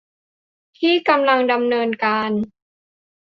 [0.77, 2.31] ที่กำลังดำเนินการ